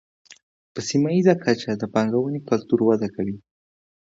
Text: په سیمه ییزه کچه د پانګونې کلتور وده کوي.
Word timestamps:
په 0.73 0.79
سیمه 0.89 1.09
ییزه 1.15 1.33
کچه 1.43 1.71
د 1.77 1.83
پانګونې 1.93 2.39
کلتور 2.49 2.79
وده 2.83 3.07
کوي. 3.15 3.37